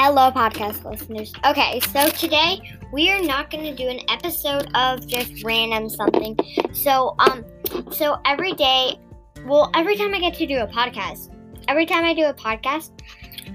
[0.00, 1.32] Hello, podcast listeners.
[1.44, 2.60] Okay, so today
[2.92, 6.38] we are not going to do an episode of just random something.
[6.72, 7.44] So, um,
[7.90, 9.00] so every day,
[9.44, 11.34] well, every time I get to do a podcast,
[11.66, 12.92] every time I do a podcast,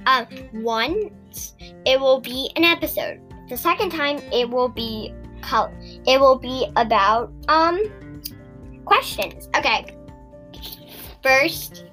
[0.05, 0.27] um,
[0.61, 1.53] once
[1.85, 3.21] it will be an episode.
[3.47, 5.73] The second time it will be col-
[6.05, 7.79] it will be about um
[8.83, 9.47] questions.
[9.55, 9.95] Okay.
[11.23, 11.85] First,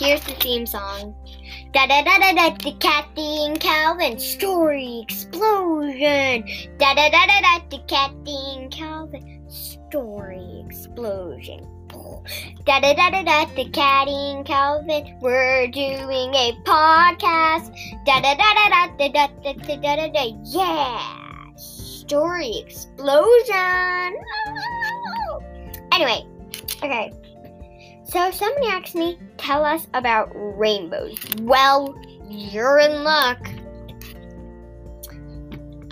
[0.00, 1.14] here's the theme song.
[1.74, 6.44] Da da da da da the Kathy and Calvin story explosion.
[6.78, 11.68] Da da da da da the Kathy and Calvin story explosion.
[12.64, 17.70] Da da da da da the Catty and Calvin we're doing a podcast.
[18.06, 24.16] Da da da da da da da da da da da da yeah story explosion.
[25.92, 26.24] Anyway,
[26.82, 27.12] okay.
[28.10, 31.16] So somebody asked me, tell us about rainbows.
[31.42, 31.96] Well,
[32.28, 33.38] you're in luck.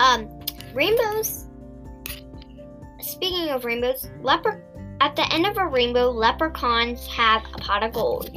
[0.01, 0.29] Um,
[0.73, 1.47] rainbows.
[2.99, 4.61] Speaking of rainbows, leper
[4.99, 8.29] at the end of a rainbow, leprechauns have a pot of gold.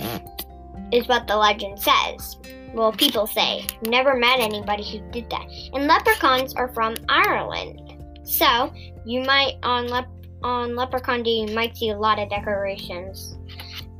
[0.92, 2.36] Is what the legend says.
[2.74, 3.66] Well, people say.
[3.82, 5.46] Never met anybody who did that.
[5.74, 7.80] And leprechauns are from Ireland.
[8.22, 8.72] So
[9.04, 10.06] you might on lep
[10.44, 13.36] on Leprechaun Day you might see a lot of decorations.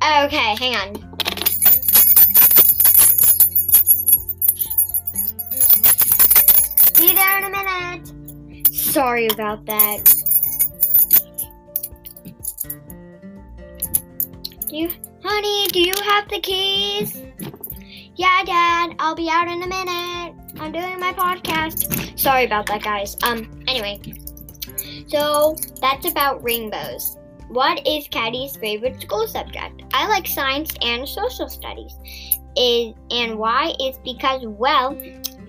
[0.03, 0.93] Okay, hang on.
[6.97, 8.67] Be there in a minute.
[8.67, 10.03] Sorry about that.
[14.67, 14.89] Do you,
[15.23, 17.21] honey, do you have the keys?
[18.15, 18.95] Yeah, Dad.
[18.99, 20.35] I'll be out in a minute.
[20.59, 22.19] I'm doing my podcast.
[22.19, 23.15] Sorry about that, guys.
[23.23, 24.01] Um, anyway.
[25.07, 27.15] So, that's about rainbows.
[27.53, 29.83] What is Catty's favorite school subject?
[29.93, 31.93] I like science and social studies.
[32.57, 34.97] Is and why is because well,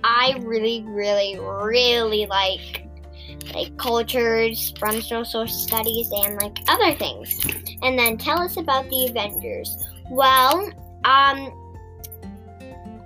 [0.05, 2.87] I really, really, really like
[3.55, 7.43] like cultures from social studies and like other things.
[7.81, 9.89] And then tell us about the Avengers.
[10.11, 10.71] Well,
[11.07, 11.51] um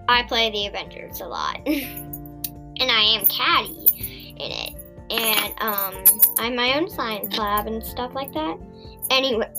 [0.08, 1.60] I play the Avengers a lot.
[1.66, 4.74] and I am Caddy in it.
[5.08, 6.04] And um
[6.40, 8.58] I'm my own science lab and stuff like that.
[9.10, 9.50] Anyway,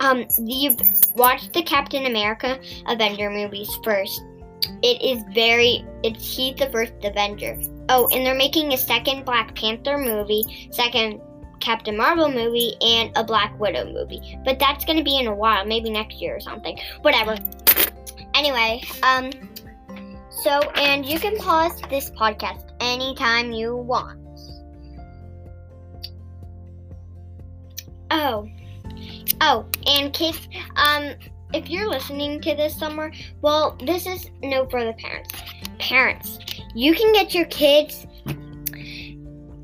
[0.00, 4.22] um, the watch the Captain America Avenger movies first.
[4.82, 7.58] It is very, it's he's the first Avenger.
[7.88, 11.20] Oh, and they're making a second Black Panther movie, second
[11.60, 14.38] Captain Marvel movie, and a Black Widow movie.
[14.44, 16.78] But that's gonna be in a while, maybe next year or something.
[17.02, 17.36] Whatever.
[18.34, 19.30] Anyway, um,
[20.30, 24.18] so and you can pause this podcast anytime you want.
[28.10, 28.48] Oh.
[29.40, 31.14] Oh, and kids, um,
[31.54, 35.30] if you're listening to this somewhere, well, this is no for the parents.
[35.78, 36.38] Parents,
[36.74, 38.06] you can get your kids.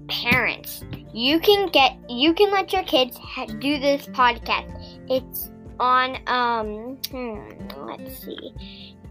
[0.09, 5.01] Parents, you can get you can let your kids ha- do this podcast.
[5.11, 8.55] It's on um hmm, let's see.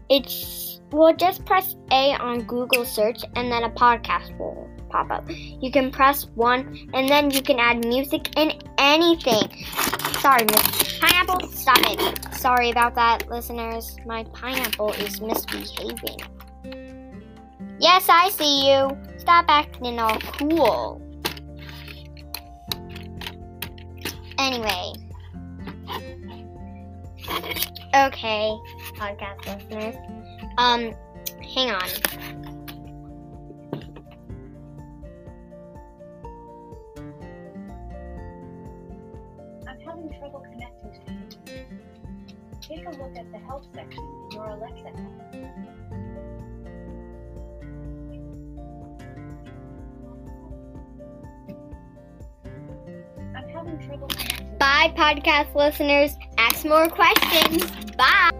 [0.08, 5.24] It's well just press A on Google search and then a podcast will pop up.
[5.28, 9.64] You can press one and then you can add music and anything.
[10.20, 12.34] Sorry, Miss Pineapple, stop it.
[12.34, 13.96] Sorry about that, listeners.
[14.06, 16.20] My pineapple is misbehaving.
[17.78, 18.96] Yes, I see you.
[19.18, 21.00] Stop acting all cool.
[24.38, 24.92] Anyway.
[27.94, 28.56] Okay,
[28.96, 29.94] podcast listeners.
[30.58, 30.92] Um,
[31.54, 32.53] hang on.
[39.94, 42.62] Having trouble connecting to the internet.
[42.62, 44.94] Take a look at the help section in your Alexa app.
[53.36, 54.08] I'm having trouble.
[54.58, 56.16] Bye, podcast listeners.
[56.38, 57.70] Ask more questions.
[57.96, 58.30] Bye.